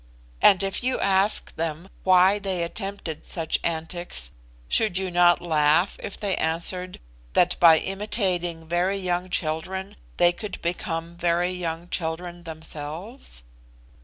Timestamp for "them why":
1.57-2.39